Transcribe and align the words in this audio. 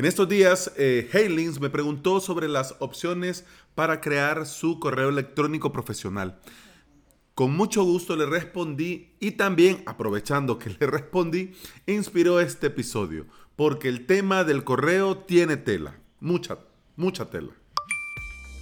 En 0.00 0.06
estos 0.06 0.30
días, 0.30 0.72
eh, 0.78 1.10
me 1.60 1.68
preguntó 1.68 2.20
sobre 2.20 2.48
las 2.48 2.74
opciones 2.78 3.44
para 3.74 4.00
crear 4.00 4.46
su 4.46 4.80
correo 4.80 5.10
electrónico 5.10 5.72
profesional. 5.72 6.40
Con 7.34 7.54
mucho 7.54 7.84
gusto 7.84 8.16
le 8.16 8.24
respondí 8.24 9.12
y 9.20 9.32
también, 9.32 9.82
aprovechando 9.84 10.58
que 10.58 10.70
le 10.70 10.86
respondí, 10.86 11.52
inspiró 11.86 12.40
este 12.40 12.68
episodio, 12.68 13.26
porque 13.56 13.88
el 13.88 14.06
tema 14.06 14.42
del 14.42 14.64
correo 14.64 15.18
tiene 15.18 15.58
tela, 15.58 16.00
mucha, 16.18 16.60
mucha 16.96 17.28
tela. 17.28 17.52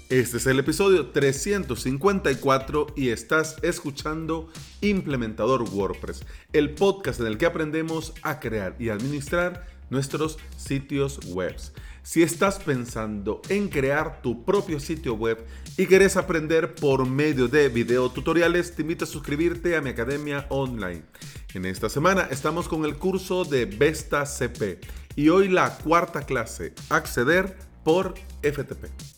Este 0.08 0.38
es 0.38 0.46
el 0.48 0.58
episodio 0.58 1.10
354 1.10 2.94
y 2.96 3.10
estás 3.10 3.58
escuchando 3.62 4.48
Implementador 4.80 5.62
WordPress, 5.62 6.24
el 6.52 6.74
podcast 6.74 7.20
en 7.20 7.28
el 7.28 7.38
que 7.38 7.46
aprendemos 7.46 8.12
a 8.22 8.40
crear 8.40 8.74
y 8.80 8.88
administrar 8.88 9.77
nuestros 9.90 10.38
sitios 10.56 11.20
web. 11.26 11.56
Si 12.02 12.22
estás 12.22 12.58
pensando 12.58 13.42
en 13.50 13.68
crear 13.68 14.22
tu 14.22 14.44
propio 14.44 14.80
sitio 14.80 15.14
web 15.14 15.44
y 15.76 15.86
quieres 15.86 16.16
aprender 16.16 16.74
por 16.74 17.06
medio 17.06 17.48
de 17.48 17.68
video 17.68 18.10
tutoriales, 18.10 18.74
te 18.74 18.82
invito 18.82 19.04
a 19.04 19.08
suscribirte 19.08 19.76
a 19.76 19.82
mi 19.82 19.90
academia 19.90 20.46
online. 20.48 21.02
En 21.52 21.66
esta 21.66 21.88
semana 21.88 22.28
estamos 22.30 22.66
con 22.66 22.84
el 22.84 22.96
curso 22.96 23.44
de 23.44 23.66
Vesta 23.66 24.24
CP 24.24 24.80
y 25.16 25.28
hoy 25.28 25.48
la 25.48 25.76
cuarta 25.78 26.22
clase, 26.22 26.72
acceder 26.88 27.58
por 27.84 28.14
FTP. 28.42 29.17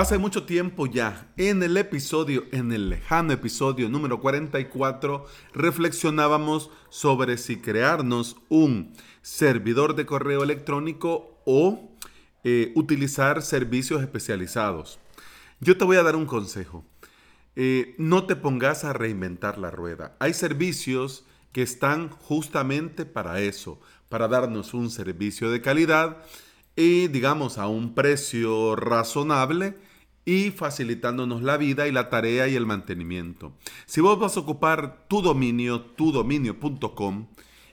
Hace 0.00 0.16
mucho 0.16 0.44
tiempo 0.44 0.86
ya, 0.86 1.30
en 1.36 1.62
el 1.62 1.76
episodio, 1.76 2.44
en 2.52 2.72
el 2.72 2.88
lejano 2.88 3.34
episodio 3.34 3.90
número 3.90 4.18
44, 4.18 5.26
reflexionábamos 5.52 6.70
sobre 6.88 7.36
si 7.36 7.60
crearnos 7.60 8.38
un 8.48 8.94
servidor 9.20 9.94
de 9.94 10.06
correo 10.06 10.42
electrónico 10.42 11.42
o 11.44 11.90
eh, 12.44 12.72
utilizar 12.76 13.42
servicios 13.42 14.00
especializados. 14.00 14.98
Yo 15.60 15.76
te 15.76 15.84
voy 15.84 15.98
a 15.98 16.02
dar 16.02 16.16
un 16.16 16.24
consejo. 16.24 16.82
Eh, 17.54 17.94
no 17.98 18.24
te 18.24 18.36
pongas 18.36 18.84
a 18.84 18.94
reinventar 18.94 19.58
la 19.58 19.70
rueda. 19.70 20.16
Hay 20.18 20.32
servicios 20.32 21.26
que 21.52 21.60
están 21.60 22.08
justamente 22.08 23.04
para 23.04 23.42
eso, 23.42 23.82
para 24.08 24.28
darnos 24.28 24.72
un 24.72 24.88
servicio 24.88 25.50
de 25.50 25.60
calidad 25.60 26.24
y 26.74 27.08
digamos 27.08 27.58
a 27.58 27.66
un 27.66 27.94
precio 27.94 28.76
razonable 28.76 29.74
y 30.24 30.50
facilitándonos 30.50 31.42
la 31.42 31.56
vida 31.56 31.88
y 31.88 31.92
la 31.92 32.10
tarea 32.10 32.48
y 32.48 32.54
el 32.54 32.66
mantenimiento. 32.66 33.52
Si 33.86 34.00
vos 34.00 34.18
vas 34.18 34.36
a 34.36 34.40
ocupar 34.40 35.06
tu 35.08 35.22
dominio, 35.22 35.80
tudominio.com, 35.80 37.26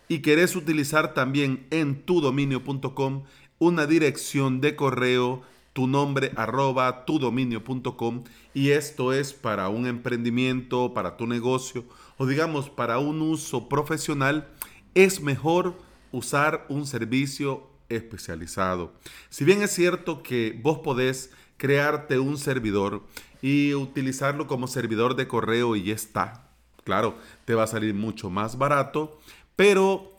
y 0.08 0.20
querés 0.20 0.56
utilizar 0.56 1.14
también 1.14 1.68
en 1.70 2.04
tudominio.com 2.04 3.24
una 3.60 3.86
dirección 3.86 4.62
de 4.62 4.76
correo, 4.76 5.42
tu 5.74 5.88
nombre 5.88 6.32
arroba 6.36 7.06
tudominio.com, 7.06 8.24
y 8.54 8.70
esto 8.70 9.14
es 9.14 9.34
para 9.34 9.70
un 9.70 9.86
emprendimiento, 9.86 10.94
para 10.94 11.18
tu 11.18 11.28
negocio, 11.28 11.86
o 12.18 12.26
digamos 12.26 12.70
para 12.70 13.00
un 13.00 13.22
uso 13.22 13.68
profesional, 13.68 14.48
es 14.96 15.22
mejor 15.22 15.78
usar 16.12 16.66
un 16.70 16.88
servicio 16.88 17.68
especializado. 17.90 18.94
Si 19.30 19.46
bien 19.46 19.62
es 19.62 19.72
cierto 19.72 20.24
que 20.24 20.60
vos 20.62 20.80
podés 20.80 21.32
crearte 21.58 22.20
un 22.20 22.38
servidor 22.38 23.04
y 23.42 23.74
utilizarlo 23.74 24.48
como 24.48 24.68
servidor 24.68 25.16
de 25.16 25.28
correo 25.28 25.76
y 25.76 25.84
ya 25.84 25.96
está. 25.96 26.50
Claro, 26.84 27.18
te 27.46 27.54
va 27.54 27.64
a 27.64 27.68
salir 27.68 27.94
mucho 27.94 28.30
más 28.30 28.58
barato, 28.58 29.20
pero 29.56 30.14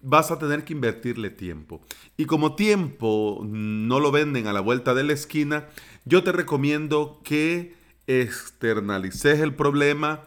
vas 0.00 0.30
a 0.30 0.38
tener 0.38 0.64
que 0.64 0.74
invertirle 0.74 1.30
tiempo. 1.30 1.80
Y 2.16 2.26
como 2.26 2.54
tiempo 2.54 3.40
no 3.44 3.98
lo 4.00 4.12
venden 4.12 4.46
a 4.46 4.52
la 4.52 4.60
vuelta 4.60 4.94
de 4.94 5.02
la 5.02 5.14
esquina, 5.14 5.66
yo 6.04 6.22
te 6.22 6.32
recomiendo 6.32 7.20
que 7.24 7.74
externalices 8.06 9.40
el 9.40 9.54
problema, 9.54 10.22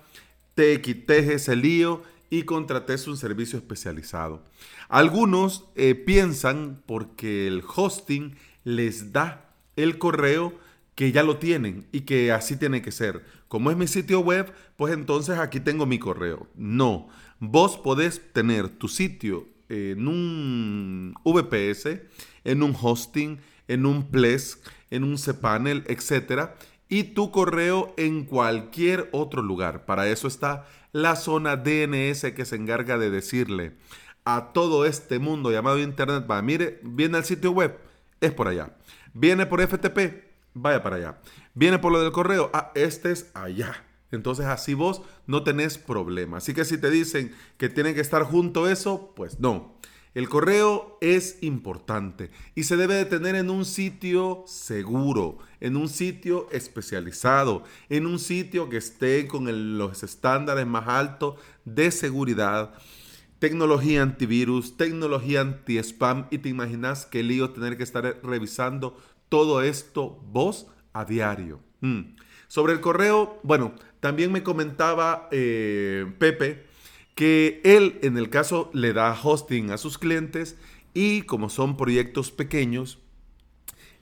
te 0.56 0.82
quites 0.82 1.30
ese 1.30 1.56
lío 1.56 2.02
y 2.30 2.44
contrates 2.44 3.08
un 3.08 3.18
servicio 3.18 3.58
especializado. 3.58 4.44
Algunos 4.90 5.66
eh, 5.76 5.96
piensan 5.96 6.82
porque 6.86 7.48
el 7.48 7.64
hosting 7.76 8.36
les 8.64 9.14
da 9.14 9.54
el 9.76 9.98
correo 9.98 10.54
que 10.96 11.12
ya 11.12 11.24
lo 11.24 11.38
tienen 11.38 11.86
y 11.92 12.02
que 12.02 12.32
así 12.32 12.58
tiene 12.58 12.82
que 12.82 12.92
ser. 12.92 13.24
Como 13.48 13.70
es 13.72 13.78
mi 13.78 13.88
sitio 13.88 14.20
web, 14.20 14.52
pues 14.76 14.94
entonces 14.94 15.38
aquí 15.38 15.60
tengo 15.60 15.86
mi 15.86 16.00
correo. 16.00 16.48
No, 16.56 17.08
vos 17.40 17.78
podés 17.78 18.22
tener 18.34 18.68
tu 18.68 18.88
sitio 18.88 19.48
en 19.70 20.08
un 20.08 21.14
VPS, 21.24 22.02
en 22.44 22.64
un 22.64 22.76
hosting, 22.80 23.40
en 23.68 23.86
un 23.86 24.10
Plesk, 24.10 24.66
en 24.90 25.04
un 25.04 25.18
cPanel, 25.18 25.84
etc. 25.88 26.50
Y 26.90 27.04
tu 27.04 27.32
correo 27.32 27.94
en 27.98 28.26
cualquier 28.26 29.10
otro 29.12 29.42
lugar. 29.42 29.86
Para 29.86 30.08
eso 30.08 30.28
está 30.28 30.66
la 30.92 31.16
zona 31.16 31.58
DNS 31.58 32.32
que 32.34 32.46
se 32.46 32.56
encarga 32.56 32.98
de 32.98 33.10
decirle 33.10 33.74
a 34.26 34.52
todo 34.52 34.86
este 34.86 35.20
mundo 35.20 35.52
llamado 35.52 35.80
Internet, 35.80 36.26
va, 36.30 36.42
mire, 36.42 36.82
viene 36.84 37.18
al 37.18 37.24
sitio 37.24 37.52
web, 37.52 37.78
es 38.20 38.34
por 38.34 38.50
allá. 38.50 38.76
Viene 39.14 39.46
por 39.46 39.62
FTP, 39.62 40.24
vaya 40.54 40.84
para 40.84 40.98
allá. 40.98 41.18
Viene 41.54 41.80
por 41.80 41.94
lo 41.94 42.02
del 42.02 42.12
correo, 42.12 42.50
ah, 42.54 42.72
este 42.76 43.12
es 43.12 43.32
allá. 43.34 43.86
Entonces 44.12 44.46
así 44.46 44.74
vos 44.74 45.02
no 45.28 45.44
tenés 45.44 45.78
problema. 45.78 46.38
Así 46.38 46.54
que 46.54 46.66
si 46.66 46.78
te 46.78 46.90
dicen 46.90 47.34
que 47.58 47.70
tienen 47.70 47.96
que 47.96 48.02
estar 48.02 48.24
junto 48.24 48.68
eso, 48.68 49.14
pues 49.16 49.40
no. 49.40 49.78
El 50.18 50.30
correo 50.30 50.98
es 51.00 51.38
importante 51.42 52.32
y 52.56 52.64
se 52.64 52.76
debe 52.76 52.96
de 52.96 53.06
tener 53.06 53.36
en 53.36 53.52
un 53.52 53.66
sitio 53.66 54.46
seguro, 54.48 55.38
en 55.60 55.78
un 55.78 55.90
sitio 55.90 56.50
especializado, 56.52 57.64
en 57.88 58.08
un 58.08 58.18
sitio 58.18 58.68
que 58.68 58.78
esté 58.78 59.28
con 59.28 59.78
los 59.78 60.02
estándares 60.02 60.66
más 60.66 60.88
altos 60.88 61.36
de 61.66 61.92
seguridad, 61.92 62.74
tecnología 63.38 64.02
antivirus, 64.02 64.76
tecnología 64.76 65.42
anti-spam 65.42 66.26
y 66.32 66.40
te 66.40 66.50
imaginas 66.50 67.06
qué 67.06 67.22
lío 67.22 67.52
tener 67.52 67.78
que 67.78 67.84
estar 67.84 68.20
revisando 68.24 68.98
todo 69.30 69.62
esto 69.62 70.20
vos 70.32 70.66
a 70.94 71.06
diario. 71.06 71.60
Mm. 71.82 72.16
Sobre 72.48 72.74
el 72.74 72.82
correo, 72.82 73.40
bueno, 73.44 73.76
también 74.00 74.32
me 74.32 74.42
comentaba 74.42 75.30
eh, 75.30 76.12
Pepe 76.18 76.66
que 77.18 77.62
él 77.64 77.98
en 78.04 78.16
el 78.16 78.30
caso 78.30 78.70
le 78.74 78.94
da 78.94 79.20
hosting 79.20 79.72
a 79.72 79.80
sus 79.80 79.98
clientes 79.98 80.56
y 80.94 81.24
como 81.24 81.50
son 81.50 81.76
proyectos 81.76 82.30
pequeños 82.30 83.00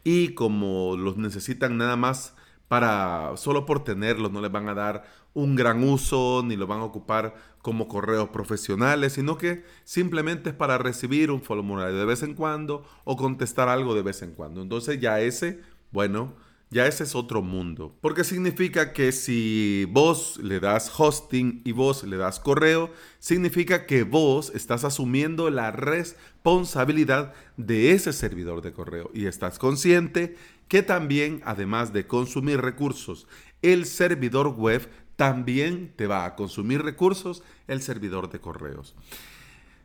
y 0.04 0.34
como 0.34 0.98
los 0.98 1.16
necesitan 1.16 1.78
nada 1.78 1.96
más 1.96 2.36
para 2.68 3.32
solo 3.38 3.66
por 3.66 3.86
tenerlos, 3.86 4.34
no 4.34 4.42
les 4.42 4.52
van 4.52 4.68
a 4.68 4.74
dar 4.74 5.06
un 5.34 5.56
gran 5.56 5.82
uso 5.86 6.44
ni 6.46 6.58
lo 6.58 6.68
van 6.68 6.82
a 6.82 6.84
ocupar 6.84 7.36
como 7.62 7.88
correos 7.88 8.30
profesionales, 8.30 9.14
sino 9.14 9.38
que 9.38 9.64
simplemente 9.86 10.50
es 10.50 10.56
para 10.56 10.78
recibir 10.78 11.32
un 11.32 11.42
formulario 11.42 11.96
de 11.96 12.06
vez 12.06 12.22
en 12.22 12.34
cuando 12.34 12.84
o 13.06 13.16
contestar 13.16 13.70
algo 13.70 13.96
de 13.96 14.02
vez 14.02 14.24
en 14.24 14.34
cuando. 14.34 14.62
Entonces 14.62 15.00
ya 15.00 15.22
ese, 15.22 15.62
bueno, 15.90 16.36
ya 16.70 16.88
ese 16.88 17.04
es 17.04 17.16
otro 17.16 17.42
mundo. 17.42 17.96
Porque 18.02 18.24
significa 18.24 18.92
que 18.94 19.12
si 19.12 19.86
vos 19.92 20.38
le 20.38 20.60
das 20.60 20.92
hosting 20.98 21.62
y 21.64 21.72
vos 21.72 22.04
le 22.04 22.18
das 22.18 22.40
correo, 22.40 22.92
significa 23.20 23.86
que 23.86 24.04
vos 24.04 24.52
estás 24.54 24.84
asumiendo 24.84 25.50
la 25.50 25.72
responsabilidad 25.72 27.34
de 27.58 27.92
ese 27.92 28.14
servidor 28.14 28.62
de 28.62 28.74
correo 28.74 29.10
y 29.14 29.26
estás 29.26 29.60
consciente 29.60 30.36
que 30.68 30.82
también, 30.82 31.42
además 31.46 31.94
de 31.94 32.08
consumir 32.08 32.62
recursos, 32.62 33.28
el 33.62 33.86
servidor 33.86 34.48
web 34.48 34.90
también 35.16 35.94
te 35.96 36.08
va 36.08 36.26
a 36.26 36.36
consumir 36.36 36.82
recursos 36.82 37.44
el 37.68 37.82
servidor 37.82 38.30
de 38.30 38.40
correos. 38.40 38.96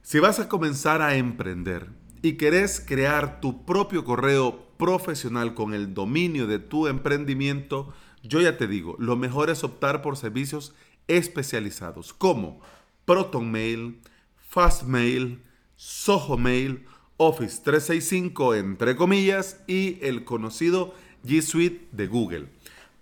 Si 0.02 0.18
vas 0.18 0.40
a 0.40 0.48
comenzar 0.48 1.02
a 1.02 1.16
emprender 1.16 1.88
y 2.22 2.32
querés 2.32 2.80
crear 2.80 3.40
tu 3.40 3.64
propio 3.64 4.04
correo 4.04 4.69
profesional 4.80 5.52
con 5.54 5.74
el 5.74 5.92
dominio 5.92 6.46
de 6.46 6.58
tu 6.58 6.86
emprendimiento, 6.88 7.92
yo 8.22 8.40
ya 8.40 8.56
te 8.56 8.66
digo, 8.66 8.96
lo 8.98 9.14
mejor 9.14 9.50
es 9.50 9.62
optar 9.62 10.00
por 10.00 10.16
servicios 10.16 10.74
especializados 11.06 12.14
como 12.14 12.60
ProtonMail, 13.04 14.00
FastMail, 14.48 15.42
SohoMail, 15.76 16.86
Office 17.18 17.60
365 17.62 18.54
entre 18.54 18.96
comillas 18.96 19.60
y 19.66 19.98
el 20.00 20.24
conocido 20.24 20.94
G 21.24 21.42
Suite 21.42 21.88
de 21.92 22.06
Google. 22.06 22.48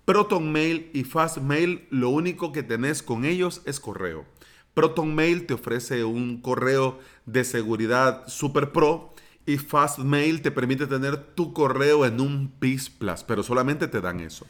ProtonMail 0.04 0.90
y 0.92 1.04
FastMail, 1.04 1.86
lo 1.90 2.08
único 2.10 2.50
que 2.50 2.64
tenés 2.64 3.04
con 3.04 3.24
ellos 3.24 3.62
es 3.66 3.78
correo. 3.78 4.26
ProtonMail 4.74 5.46
te 5.46 5.54
ofrece 5.54 6.02
un 6.02 6.40
correo 6.40 6.98
de 7.26 7.44
seguridad 7.44 8.26
super 8.26 8.72
pro 8.72 9.14
y 9.48 9.56
Fastmail 9.56 10.42
te 10.42 10.50
permite 10.50 10.86
tener 10.86 11.16
tu 11.16 11.54
correo 11.54 12.04
en 12.04 12.20
un 12.20 12.52
PIS 12.58 12.90
Plus, 12.90 13.22
pero 13.22 13.42
solamente 13.42 13.88
te 13.88 14.02
dan 14.02 14.20
eso. 14.20 14.46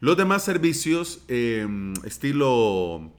Los 0.00 0.16
demás 0.16 0.42
servicios, 0.42 1.20
em, 1.28 1.92
estilo 2.02 3.12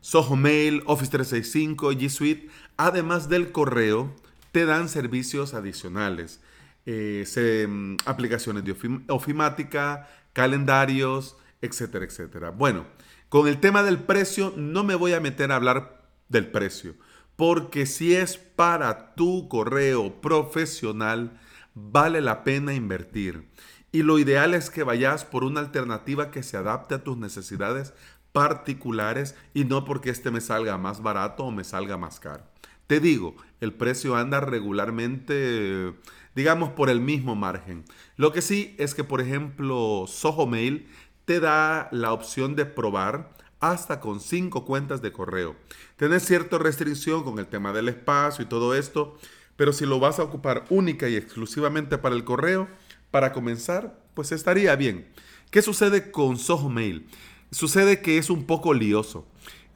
Soho 0.00 0.36
Mail, 0.36 0.84
Office 0.86 1.10
365, 1.10 1.90
G 1.90 2.08
Suite, 2.08 2.48
además 2.76 3.28
del 3.28 3.50
correo, 3.50 4.14
te 4.52 4.64
dan 4.64 4.88
servicios 4.88 5.54
adicionales. 5.54 6.40
Eh, 6.86 7.66
mm, 7.68 7.96
aplicaciones 8.04 8.62
de 8.62 8.76
ofimática, 9.08 10.08
calendarios, 10.32 11.36
etcétera, 11.62 12.04
etcétera. 12.04 12.50
Bueno, 12.50 12.86
con 13.28 13.48
el 13.48 13.58
tema 13.58 13.82
del 13.82 13.98
precio 13.98 14.54
no 14.56 14.84
me 14.84 14.94
voy 14.94 15.14
a 15.14 15.20
meter 15.20 15.50
a 15.50 15.56
hablar 15.56 16.06
del 16.28 16.46
precio, 16.46 16.94
porque 17.36 17.86
si 17.86 18.14
es 18.14 18.38
para 18.38 19.14
tu 19.14 19.48
correo 19.48 20.20
profesional, 20.20 21.38
vale 21.74 22.20
la 22.20 22.42
pena 22.44 22.74
invertir. 22.74 23.48
Y 23.92 24.02
lo 24.02 24.18
ideal 24.18 24.54
es 24.54 24.70
que 24.70 24.82
vayas 24.82 25.24
por 25.24 25.44
una 25.44 25.60
alternativa 25.60 26.30
que 26.30 26.42
se 26.42 26.56
adapte 26.56 26.94
a 26.94 27.04
tus 27.04 27.16
necesidades 27.16 27.94
particulares 28.32 29.34
y 29.54 29.64
no 29.64 29.84
porque 29.84 30.10
este 30.10 30.30
me 30.30 30.40
salga 30.40 30.76
más 30.76 31.02
barato 31.02 31.44
o 31.44 31.50
me 31.50 31.64
salga 31.64 31.96
más 31.96 32.20
caro. 32.20 32.44
Te 32.86 33.00
digo, 33.00 33.34
el 33.60 33.72
precio 33.72 34.16
anda 34.16 34.40
regularmente, 34.40 35.94
digamos, 36.34 36.70
por 36.70 36.88
el 36.88 37.00
mismo 37.00 37.34
margen. 37.34 37.84
Lo 38.16 38.32
que 38.32 38.42
sí 38.42 38.74
es 38.78 38.94
que, 38.94 39.04
por 39.04 39.20
ejemplo, 39.20 40.04
Soho 40.06 40.46
Mail 40.46 40.86
te 41.24 41.40
da 41.40 41.88
la 41.90 42.12
opción 42.12 42.54
de 42.54 42.66
probar 42.66 43.30
hasta 43.60 44.00
con 44.00 44.20
cinco 44.20 44.64
cuentas 44.64 45.02
de 45.02 45.12
correo. 45.12 45.56
Tienes 45.96 46.24
cierta 46.24 46.58
restricción 46.58 47.24
con 47.24 47.38
el 47.38 47.46
tema 47.46 47.72
del 47.72 47.88
espacio 47.88 48.44
y 48.44 48.48
todo 48.48 48.74
esto, 48.74 49.18
pero 49.56 49.72
si 49.72 49.86
lo 49.86 49.98
vas 49.98 50.18
a 50.18 50.24
ocupar 50.24 50.64
única 50.70 51.08
y 51.08 51.16
exclusivamente 51.16 51.98
para 51.98 52.14
el 52.14 52.24
correo, 52.24 52.68
para 53.10 53.32
comenzar, 53.32 54.02
pues 54.14 54.32
estaría 54.32 54.76
bien. 54.76 55.08
¿Qué 55.50 55.62
sucede 55.62 56.10
con 56.10 56.38
Soho 56.38 56.68
Mail? 56.68 57.08
Sucede 57.50 58.02
que 58.02 58.18
es 58.18 58.30
un 58.30 58.44
poco 58.44 58.74
lioso 58.74 59.26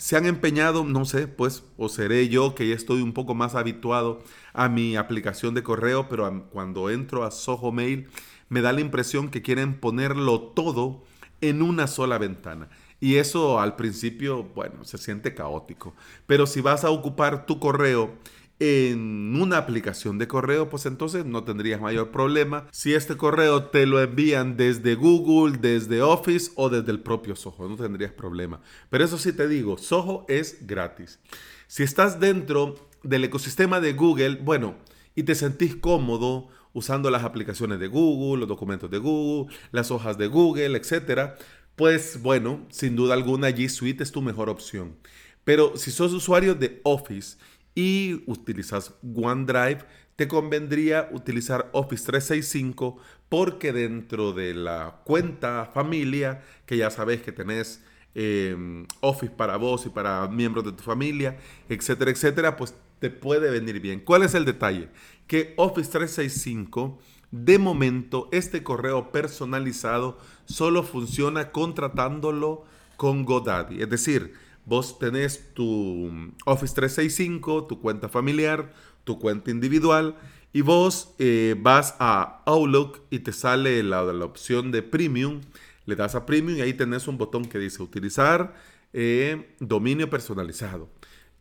se 0.01 0.17
han 0.17 0.25
empeñado, 0.25 0.83
no 0.83 1.05
sé, 1.05 1.29
pues, 1.29 1.63
o 1.77 1.91
seré 1.91 2.31
yo 2.31 2.55
que 2.55 2.67
ya 2.67 2.75
estoy 2.75 3.03
un 3.03 3.13
poco 3.13 3.35
más 3.35 3.55
habituado 3.55 4.25
a 4.55 4.71
mi 4.71 4.97
aplicación 4.97 5.53
de 5.53 5.63
correo, 5.63 6.09
pero 6.09 6.49
cuando 6.49 6.89
entro 6.89 7.23
a 7.23 7.31
Soho 7.31 7.71
Mail 7.71 8.09
me 8.49 8.63
da 8.63 8.73
la 8.73 8.81
impresión 8.81 9.29
que 9.29 9.43
quieren 9.43 9.79
ponerlo 9.79 10.41
todo 10.41 11.05
en 11.43 11.61
una 11.61 11.87
sola 11.87 12.17
ventana. 12.17 12.71
Y 13.01 13.17
eso 13.17 13.59
al 13.61 13.77
principio, 13.77 14.45
bueno, 14.55 14.85
se 14.85 14.99
siente 14.99 15.35
caótico. 15.35 15.95
Pero 16.27 16.47
si 16.47 16.61
vas 16.61 16.85
a 16.85 16.91
ocupar 16.91 17.47
tu 17.47 17.59
correo 17.59 18.15
en 18.61 19.41
una 19.41 19.57
aplicación 19.57 20.19
de 20.19 20.29
correo, 20.29 20.69
pues 20.69 20.85
entonces 20.85 21.25
no 21.25 21.45
tendrías 21.45 21.81
mayor 21.81 22.11
problema 22.11 22.67
si 22.71 22.93
este 22.93 23.17
correo 23.17 23.65
te 23.65 23.87
lo 23.87 24.03
envían 24.03 24.59
desde 24.59 24.95
Google, 24.97 25.57
desde 25.59 26.03
Office 26.03 26.53
o 26.57 26.69
desde 26.69 26.93
el 26.93 27.01
propio 27.01 27.35
Soho, 27.35 27.69
no 27.69 27.77
tendrías 27.77 28.13
problema. 28.13 28.61
Pero 28.91 29.03
eso 29.03 29.17
sí 29.17 29.33
te 29.33 29.49
digo, 29.49 29.79
Soho 29.79 30.27
es 30.29 30.67
gratis. 30.67 31.21
Si 31.69 31.83
estás 31.83 32.21
dentro 32.21 32.75
del 33.03 33.25
ecosistema 33.25 33.81
de 33.81 33.95
Google, 33.95 34.39
bueno, 34.43 34.75
y 35.15 35.23
te 35.23 35.35
sentís 35.35 35.75
cómodo 35.75 36.49
usando 36.75 37.11
las 37.11 37.25
aplicaciones 37.25 37.81
de 37.81 37.89
Google, 37.89 38.41
los 38.41 38.49
documentos 38.49 38.91
de 38.91 38.99
Google, 38.99 39.55
las 39.73 39.91
hojas 39.91 40.19
de 40.19 40.27
Google, 40.27 40.77
etcétera, 40.77 41.37
pues 41.81 42.21
bueno, 42.21 42.67
sin 42.69 42.95
duda 42.95 43.15
alguna 43.15 43.49
G 43.49 43.67
Suite 43.71 44.03
es 44.03 44.13
tu 44.13 44.21
mejor 44.21 44.51
opción. 44.51 44.97
Pero 45.45 45.79
si 45.79 45.91
sos 45.91 46.13
usuario 46.13 46.55
de 46.55 46.79
Office 46.85 47.39
y 47.75 48.23
utilizas 48.27 48.93
OneDrive, 49.03 49.87
te 50.15 50.29
convendría 50.29 51.09
utilizar 51.11 51.71
Office 51.73 52.05
365 52.05 52.99
porque 53.31 53.73
dentro 53.73 54.35
de 54.35 54.53
la 54.53 55.01
cuenta 55.05 55.71
familia, 55.73 56.43
que 56.67 56.77
ya 56.77 56.91
sabes 56.91 57.23
que 57.23 57.33
tenés 57.33 57.83
em, 58.15 58.85
Office 59.01 59.33
para 59.35 59.57
vos 59.57 59.87
y 59.87 59.89
para 59.89 60.29
miembros 60.29 60.67
de 60.67 60.73
tu 60.73 60.83
familia, 60.83 61.39
etcétera, 61.71 62.11
etcétera, 62.11 62.57
pues 62.59 62.75
te 62.99 63.09
puede 63.09 63.51
venir 63.51 63.81
bien. 63.81 64.01
¿Cuál 64.01 64.25
es 64.25 64.35
el 64.35 64.45
detalle? 64.45 64.91
Que 65.27 65.55
Office 65.57 65.91
365, 65.91 67.01
de 67.31 67.59
momento, 67.59 68.29
este 68.33 68.63
correo 68.63 69.13
personalizado 69.13 70.19
solo 70.47 70.83
funciona 70.83 71.53
contratándolo 71.53 72.65
con 72.97 73.25
GoDaddy. 73.25 73.83
Es 73.83 73.89
decir, 73.89 74.35
vos 74.65 74.99
tenés 74.99 75.55
tu 75.55 76.33
Office 76.45 76.75
365, 76.75 77.67
tu 77.67 77.81
cuenta 77.81 78.09
familiar, 78.09 78.73
tu 79.05 79.19
cuenta 79.19 79.51
individual 79.51 80.17
y 80.53 80.63
vos 80.63 81.15
eh, 81.19 81.55
vas 81.59 81.95
a 82.01 82.43
Outlook 82.47 83.03
y 83.11 83.21
te 83.21 83.33
sale 83.33 83.83
la, 83.83 84.03
la, 84.03 84.25
opción 84.25 84.73
de 84.73 84.83
Premium, 84.83 85.41
le 85.87 85.95
das 85.95 86.17
a 86.17 86.27
Premium 86.27 86.59
y 86.59 86.63
ahí 86.63 86.75
tenés 86.75 87.07
un 87.07 87.17
botón 87.17 87.45
que 87.45 87.59
dice 87.59 87.83
utilizar 87.83 88.55
eh, 88.93 89.55
dominio 89.61 90.11
personalizado. 90.11 90.89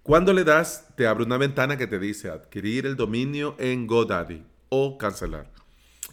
Cuando 0.03 0.33
le 0.33 0.43
das, 0.43 0.87
te 0.95 1.07
abre 1.07 1.23
una 1.23 1.37
ventana 1.37 1.77
que 1.77 1.87
te 1.87 1.99
dice 1.99 2.29
adquirir 2.29 2.85
el 2.85 2.95
dominio 2.95 3.55
en 3.59 3.87
GoDaddy 3.87 4.43
o 4.69 4.97
cancelar. 4.97 5.58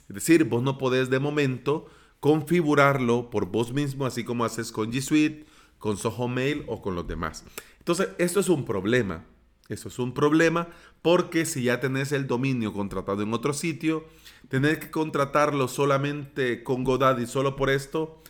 Es 0.08 0.14
decir, 0.14 0.44
vos 0.44 0.62
no 0.62 0.78
podés 0.78 1.10
de 1.10 1.18
momento 1.18 1.86
configurarlo 2.20 3.30
por 3.30 3.46
vos 3.46 3.72
mismo, 3.72 4.06
así 4.06 4.24
como 4.24 4.44
haces 4.44 4.72
con 4.72 4.92
G 4.92 5.00
Suite 5.00 5.46
con 5.78 5.96
Soho 5.96 6.28
Mail 6.28 6.64
o 6.66 6.82
con 6.82 6.94
los 6.94 7.06
demás. 7.06 7.44
Entonces, 7.78 8.08
esto 8.18 8.40
es 8.40 8.48
un 8.48 8.64
problema. 8.64 9.24
Eso 9.68 9.88
es 9.88 9.98
un 9.98 10.14
problema 10.14 10.68
porque 11.02 11.44
si 11.44 11.64
ya 11.64 11.80
tenés 11.80 12.12
el 12.12 12.26
dominio 12.26 12.72
contratado 12.72 13.22
en 13.22 13.32
otro 13.32 13.52
sitio, 13.52 14.06
tener 14.48 14.78
que 14.78 14.90
contratarlo 14.90 15.66
solamente 15.66 16.62
con 16.62 16.84
GoDaddy 16.84 17.26
solo 17.26 17.56
por 17.56 17.70
esto, 17.70 18.22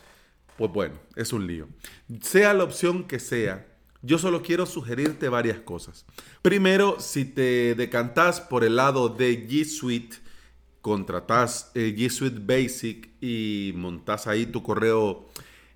pues 0.57 0.71
bueno, 0.71 0.95
es 1.15 1.33
un 1.33 1.45
lío. 1.45 1.67
Sea 2.21 2.53
la 2.53 2.63
opción 2.63 3.03
que 3.03 3.19
sea, 3.19 3.67
yo 4.01 4.17
solo 4.17 4.41
quiero 4.41 4.65
sugerirte 4.65 5.29
varias 5.29 5.59
cosas. 5.59 6.05
Primero, 6.41 6.99
si 6.99 7.25
te 7.25 7.75
decantás 7.75 8.41
por 8.41 8.63
el 8.63 8.75
lado 8.75 9.09
de 9.09 9.47
G 9.47 9.65
Suite, 9.65 10.17
contratás 10.87 11.69
eh, 11.75 11.93
G 11.97 12.09
Suite 12.09 12.39
Basic 12.39 13.09
y 13.19 13.73
montás 13.75 14.25
ahí 14.25 14.45
tu 14.45 14.63
correo 14.63 15.27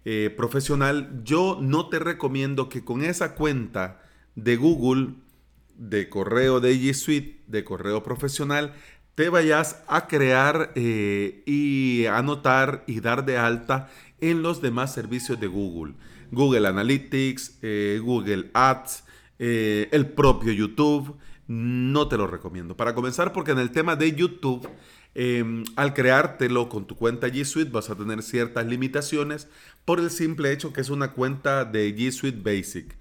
eh, 0.05 0.33
profesional, 0.37 1.21
yo 1.25 1.59
no 1.61 1.89
te 1.89 1.99
recomiendo 1.99 2.69
que 2.69 2.85
con 2.85 3.03
esa 3.03 3.35
cuenta 3.35 4.01
de 4.35 4.55
Google, 4.55 5.15
de 5.75 6.07
correo 6.07 6.61
de 6.61 6.79
G 6.79 6.93
Suite, 6.93 7.41
de 7.47 7.65
correo 7.65 8.03
profesional, 8.03 8.73
te 9.13 9.27
vayas 9.27 9.83
a 9.89 10.07
crear 10.07 10.71
eh, 10.75 11.43
y 11.45 12.05
anotar 12.05 12.85
y 12.87 13.01
dar 13.01 13.25
de 13.25 13.37
alta 13.37 13.89
en 14.21 14.41
los 14.41 14.61
demás 14.61 14.93
servicios 14.93 15.41
de 15.41 15.47
Google. 15.47 15.95
Google 16.31 16.69
Analytics, 16.69 17.59
Google 18.01 18.49
Ads, 18.53 19.03
el 19.37 20.07
propio 20.15 20.53
YouTube. 20.53 21.17
No 21.47 22.07
te 22.07 22.15
lo 22.15 22.27
recomiendo. 22.27 22.77
Para 22.77 22.95
comenzar, 22.95 23.33
porque 23.33 23.51
en 23.51 23.59
el 23.59 23.71
tema 23.71 23.97
de 23.97 24.13
YouTube 24.13 24.65
Em, 25.13 25.65
al 25.75 25.93
creártelo 25.93 26.69
con 26.69 26.87
tu 26.87 26.95
cuenta 26.95 27.27
G 27.27 27.43
Suite 27.43 27.71
vas 27.71 27.89
a 27.89 27.95
tener 27.95 28.23
ciertas 28.23 28.65
limitaciones 28.65 29.49
por 29.83 29.99
el 29.99 30.09
simple 30.09 30.53
hecho 30.53 30.71
que 30.71 30.79
es 30.79 30.89
una 30.89 31.11
cuenta 31.11 31.65
de 31.65 31.93
G 31.95 32.11
Suite 32.11 32.39
Basic. 32.41 32.95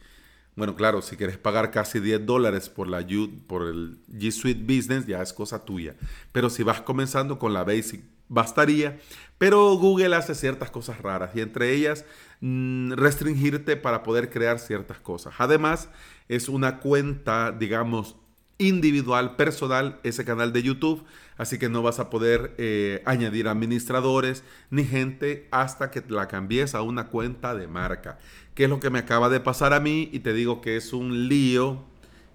Bueno, 0.57 0.75
claro, 0.75 1.01
si 1.03 1.17
quieres 1.17 1.39
pagar 1.39 1.71
casi 1.71 2.01
10 2.01 2.27
dólares 2.27 2.69
por, 2.69 2.89
la, 2.89 3.07
por 3.47 3.63
el 3.69 3.99
G 4.13 4.31
Suite 4.33 4.63
Business 4.63 5.07
ya 5.07 5.23
es 5.23 5.33
cosa 5.33 5.65
tuya. 5.65 5.95
Pero 6.33 6.51
si 6.51 6.63
vas 6.65 6.81
comenzando 6.81 7.39
con 7.39 7.53
la 7.53 7.65
Basic, 7.65 8.03
bastaría. 8.29 8.99
Pero 9.39 9.75
Google 9.77 10.17
hace 10.17 10.35
ciertas 10.35 10.71
cosas 10.71 11.01
raras 11.01 11.31
y 11.35 11.41
entre 11.41 11.73
ellas 11.73 12.05
mm, 12.41 12.93
restringirte 12.93 13.77
para 13.77 14.03
poder 14.03 14.31
crear 14.31 14.59
ciertas 14.59 14.99
cosas. 14.99 15.35
Además, 15.39 15.89
es 16.29 16.49
una 16.49 16.81
cuenta, 16.81 17.53
digamos, 17.53 18.17
individual, 18.61 19.35
personal, 19.35 19.99
ese 20.05 20.25
canal 20.25 20.53
de 20.53 20.63
YouTube. 20.63 21.05
Así 21.37 21.59
que 21.59 21.69
no 21.69 21.83
vas 21.83 21.99
a 21.99 22.11
poder 22.11 22.55
eh, 22.59 23.03
añadir 23.07 23.49
administradores 23.49 24.45
ni 24.71 24.85
gente 24.85 25.49
hasta 25.51 25.91
que 25.91 26.05
la 26.09 26.29
cambies 26.29 26.75
a 26.75 26.83
una 26.83 27.09
cuenta 27.09 27.55
de 27.55 27.67
marca. 27.67 28.19
Que 28.55 28.65
es 28.65 28.71
lo 28.71 28.79
que 28.79 28.91
me 28.91 29.01
acaba 29.01 29.31
de 29.31 29.41
pasar 29.41 29.73
a 29.73 29.81
mí 29.81 30.11
y 30.13 30.21
te 30.21 30.35
digo 30.35 30.61
que 30.61 30.77
es 30.77 30.93
un 30.93 31.29
lío. 31.29 31.83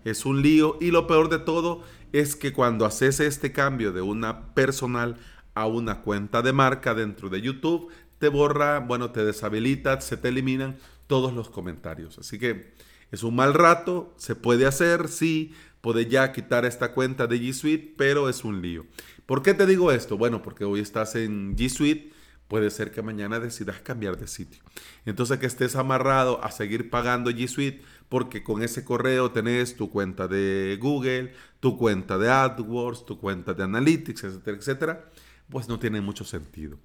Es 0.03 0.25
un 0.25 0.41
lío. 0.41 0.77
Y 0.81 0.91
lo 0.91 1.07
peor 1.07 1.29
de 1.29 1.39
todo 1.39 1.83
es 2.11 2.35
que 2.35 2.51
cuando 2.51 2.85
haces 2.85 3.19
este 3.19 3.51
cambio 3.51 3.93
de 3.93 4.01
una 4.01 4.53
personal 4.53 5.17
a 5.53 5.67
una 5.67 6.01
cuenta 6.01 6.41
de 6.41 6.51
marca 6.51 6.93
dentro 6.93 7.29
de 7.29 7.41
YouTube, 7.41 7.91
te 8.17 8.29
borra, 8.29 8.79
bueno, 8.79 9.11
te 9.11 9.23
deshabilita, 9.23 10.01
se 10.01 10.17
te 10.17 10.29
eliminan 10.29 10.77
todos 11.07 11.33
los 11.33 11.49
comentarios. 11.49 12.17
Así 12.17 12.39
que 12.39 12.73
es 13.11 13.23
un 13.23 13.35
mal 13.35 13.53
rato, 13.53 14.13
se 14.17 14.35
puede 14.35 14.65
hacer, 14.65 15.07
sí, 15.07 15.53
puede 15.85 16.07
ya 16.07 16.31
quitar 16.31 16.65
esta 16.65 16.93
cuenta 16.93 17.27
de 17.27 17.39
G 17.39 17.53
Suite, 17.53 17.93
pero 17.95 18.27
es 18.27 18.43
un 18.43 18.59
lío. 18.59 18.87
¿Por 19.27 19.43
qué 19.43 19.53
te 19.53 19.67
digo 19.67 19.91
esto? 19.91 20.17
Bueno, 20.17 20.41
porque 20.41 20.65
hoy 20.65 20.79
estás 20.79 21.13
en 21.13 21.55
G 21.55 21.69
Suite, 21.69 22.11
puede 22.47 22.71
ser 22.71 22.89
que 22.89 23.03
mañana 23.03 23.39
decidas 23.39 23.81
cambiar 23.81 24.17
de 24.17 24.25
sitio. 24.25 24.63
Entonces 25.05 25.37
que 25.37 25.45
estés 25.45 25.75
amarrado 25.75 26.43
a 26.43 26.49
seguir 26.49 26.89
pagando 26.89 27.29
G 27.29 27.47
Suite 27.47 27.83
porque 28.09 28.41
con 28.41 28.63
ese 28.63 28.83
correo 28.83 29.29
tenés 29.29 29.75
tu 29.75 29.91
cuenta 29.91 30.27
de 30.27 30.75
Google, 30.81 31.35
tu 31.59 31.77
cuenta 31.77 32.17
de 32.17 32.31
AdWords, 32.31 33.05
tu 33.05 33.19
cuenta 33.19 33.53
de 33.53 33.61
Analytics, 33.61 34.23
etcétera, 34.23 34.57
etcétera, 34.57 35.11
pues 35.51 35.67
no 35.67 35.77
tiene 35.77 36.01
mucho 36.01 36.23
sentido. 36.23 36.79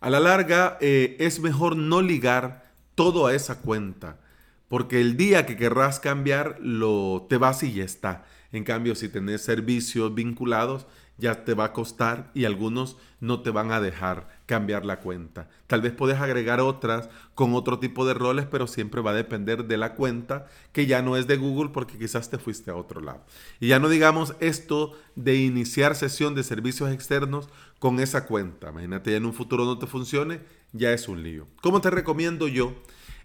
A 0.00 0.08
la 0.08 0.20
larga 0.20 0.78
eh, 0.80 1.16
es 1.20 1.38
mejor 1.38 1.76
no 1.76 2.00
ligar 2.00 2.72
todo 2.94 3.26
a 3.26 3.34
esa 3.34 3.60
cuenta 3.60 4.20
Porque 4.68 5.00
el 5.00 5.16
día 5.16 5.46
que 5.46 5.56
querrás 5.56 6.00
cambiar, 6.00 6.58
lo, 6.60 7.26
te 7.28 7.38
vas 7.38 7.62
y 7.62 7.72
ya 7.72 7.84
está. 7.84 8.24
En 8.52 8.64
cambio, 8.64 8.94
si 8.94 9.08
tenés 9.08 9.42
servicios 9.42 10.14
vinculados, 10.14 10.86
ya 11.18 11.44
te 11.44 11.54
va 11.54 11.64
a 11.64 11.72
costar 11.72 12.30
y 12.32 12.44
algunos 12.44 12.96
no 13.20 13.42
te 13.42 13.50
van 13.50 13.72
a 13.72 13.80
dejar 13.80 14.28
cambiar 14.46 14.86
la 14.86 15.00
cuenta. 15.00 15.50
Tal 15.66 15.82
vez 15.82 15.92
puedes 15.92 16.18
agregar 16.18 16.60
otras 16.60 17.10
con 17.34 17.54
otro 17.54 17.80
tipo 17.80 18.06
de 18.06 18.14
roles, 18.14 18.46
pero 18.46 18.68
siempre 18.68 19.00
va 19.00 19.10
a 19.10 19.14
depender 19.14 19.66
de 19.66 19.76
la 19.76 19.94
cuenta 19.94 20.46
que 20.72 20.86
ya 20.86 21.02
no 21.02 21.16
es 21.16 21.26
de 21.26 21.36
Google 21.36 21.70
porque 21.70 21.98
quizás 21.98 22.30
te 22.30 22.38
fuiste 22.38 22.70
a 22.70 22.76
otro 22.76 23.00
lado. 23.00 23.24
Y 23.58 23.68
ya 23.68 23.80
no 23.80 23.88
digamos 23.88 24.34
esto 24.38 24.96
de 25.16 25.36
iniciar 25.36 25.96
sesión 25.96 26.36
de 26.36 26.44
servicios 26.44 26.90
externos 26.90 27.48
con 27.80 27.98
esa 27.98 28.24
cuenta. 28.26 28.70
Imagínate 28.70 29.10
ya 29.10 29.16
en 29.16 29.26
un 29.26 29.34
futuro 29.34 29.64
no 29.64 29.78
te 29.78 29.88
funcione, 29.88 30.40
ya 30.72 30.92
es 30.92 31.08
un 31.08 31.24
lío. 31.24 31.48
¿Cómo 31.60 31.80
te 31.80 31.90
recomiendo 31.90 32.46
yo, 32.46 32.74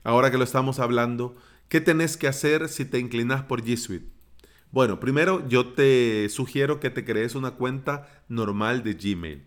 ahora 0.03 0.31
que 0.31 0.38
lo 0.38 0.43
estamos 0.43 0.79
hablando, 0.79 1.36
qué 1.69 1.81
tenés 1.81 2.17
que 2.17 2.27
hacer 2.27 2.69
si 2.69 2.86
te 2.86 3.00
inclinas 3.00 3.43
por 3.43 3.63
G 3.63 3.77
Suite? 3.77 4.07
Bueno, 4.72 5.00
primero 5.00 5.48
yo 5.48 5.74
te 5.74 6.27
sugiero 6.29 6.79
que 6.79 6.89
te 6.89 7.05
crees 7.05 7.36
una 7.36 7.51
cuenta 7.51 8.07
normal 8.27 8.83
de 8.83 8.95
Gmail. 8.95 9.43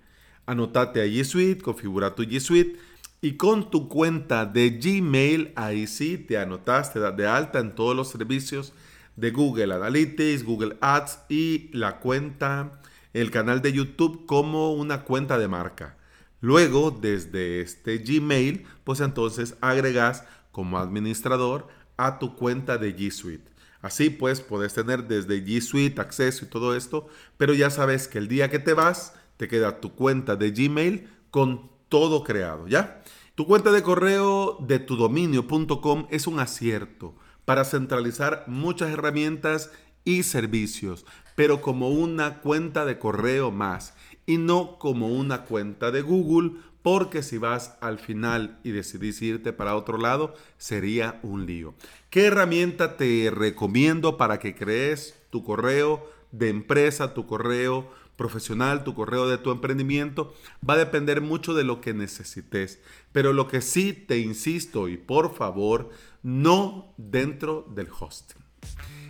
Anotate 0.47 1.03
a 1.03 1.07
G 1.07 1.25
Suite, 1.25 1.63
configura 1.63 2.15
tu 2.15 2.23
G 2.23 2.39
Suite 2.39 2.79
y 3.21 3.33
con 3.33 3.71
tu 3.71 3.89
cuenta 3.89 4.47
de 4.47 4.71
Gmail, 4.71 5.53
ahí 5.57 5.87
sí 5.87 6.17
te 6.19 6.39
anotas, 6.39 6.93
te 6.93 7.01
das 7.01 7.17
de 7.17 7.27
alta 7.27 7.59
en 7.59 7.75
todos 7.75 7.97
los 7.97 8.09
servicios 8.09 8.73
de 9.17 9.31
Google 9.31 9.75
Analytics, 9.75 10.45
Google 10.45 10.77
Ads 10.81 11.21
y 11.29 11.71
la 11.73 11.99
cuenta, 11.99 12.81
el 13.13 13.31
canal 13.31 13.63
de 13.63 13.73
YouTube 13.73 14.27
como 14.27 14.75
una 14.75 15.03
cuenta 15.03 15.39
de 15.39 15.49
marca. 15.49 15.97
Luego, 16.41 16.91
desde 16.91 17.63
este 17.63 17.99
Gmail, 17.99 18.65
pues 18.85 19.01
entonces 19.01 19.57
agregas 19.61 20.25
como 20.57 20.79
administrador 20.79 21.69
a 21.99 22.19
tu 22.19 22.35
cuenta 22.35 22.79
de 22.79 22.97
G 22.97 23.11
Suite. 23.11 23.45
Así 23.83 24.09
pues, 24.09 24.41
puedes 24.41 24.73
tener 24.73 25.07
desde 25.07 25.45
G 25.45 25.61
Suite, 25.61 26.01
acceso 26.01 26.47
y 26.47 26.49
todo 26.49 26.75
esto, 26.75 27.09
pero 27.37 27.53
ya 27.53 27.69
sabes 27.69 28.09
que 28.09 28.17
el 28.17 28.27
día 28.27 28.49
que 28.49 28.59
te 28.59 28.73
vas, 28.73 29.13
te 29.37 29.49
queda 29.49 29.83
tu 29.83 29.95
cuenta 29.95 30.35
de 30.35 30.53
Gmail 30.53 31.11
con 31.31 31.71
todo 31.91 32.25
creado, 32.25 32.69
¿ya? 32.69 33.03
Tu 33.35 33.47
cuenta 33.47 33.71
de 33.71 33.83
correo 33.83 34.57
de 34.61 34.79
tu 34.79 34.97
dominio.com 34.97 36.07
es 36.09 36.27
un 36.27 36.41
acierto 36.41 37.15
para 37.45 37.67
centralizar 37.67 38.45
muchas 38.47 38.89
herramientas 38.89 39.71
y 40.05 40.23
servicios, 40.23 41.05
pero 41.35 41.61
como 41.61 41.91
una 41.91 42.39
cuenta 42.41 42.87
de 42.87 42.99
correo 42.99 43.51
más 43.51 43.93
y 44.27 44.39
no 44.39 44.79
como 44.79 45.09
una 45.09 45.45
cuenta 45.45 45.91
de 45.91 46.03
Google 46.03 46.53
porque 46.87 47.25
si 47.25 47.37
vas 47.37 47.77
al 47.81 47.99
final 47.99 48.61
y 48.63 48.71
decidís 48.71 49.21
irte 49.21 49.53
para 49.53 49.75
otro 49.75 49.99
lado, 49.99 50.35
sería 50.57 51.19
un 51.25 51.45
lío. 51.45 51.75
¿Qué 52.11 52.27
herramienta 52.27 52.97
te 52.97 53.33
recomiendo 53.35 54.17
para 54.17 54.39
que 54.39 54.55
crees 54.55 55.19
tu 55.31 55.43
correo 55.43 56.09
de 56.31 56.49
empresa, 56.49 57.13
tu 57.13 57.27
correo 57.27 57.91
profesional, 58.17 58.85
tu 58.85 58.95
correo 58.95 59.29
de 59.29 59.39
tu 59.39 59.51
emprendimiento? 59.51 60.33
Va 60.69 60.75
a 60.75 60.79
depender 60.79 61.23
mucho 61.23 61.55
de 61.55 61.65
lo 61.65 61.81
que 61.81 61.93
necesites. 61.93 62.81
Pero 63.11 63.33
lo 63.33 63.49
que 63.49 63.63
sí 63.63 63.93
te 63.93 64.19
insisto 64.19 64.87
y 64.87 64.97
por 64.97 65.35
favor, 65.35 65.91
no 66.23 66.95
dentro 66.99 67.67
del 67.75 67.89
hosting. 67.99 68.46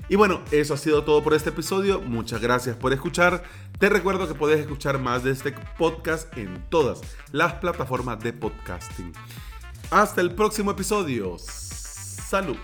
Y 0.08 0.16
bueno, 0.16 0.40
eso 0.52 0.74
ha 0.74 0.76
sido 0.76 1.02
todo 1.04 1.22
por 1.22 1.34
este 1.34 1.50
episodio. 1.50 2.00
Muchas 2.00 2.40
gracias 2.40 2.76
por 2.76 2.92
escuchar. 2.92 3.42
Te 3.78 3.88
recuerdo 3.88 4.28
que 4.28 4.34
puedes 4.34 4.60
escuchar 4.60 5.00
más 5.00 5.24
de 5.24 5.32
este 5.32 5.52
podcast 5.76 6.36
en 6.38 6.64
todas 6.68 7.00
las 7.32 7.54
plataformas 7.54 8.20
de 8.20 8.32
podcasting. 8.32 9.12
Hasta 9.90 10.20
el 10.20 10.34
próximo 10.34 10.70
episodio. 10.70 11.36
Salud. 11.38 12.58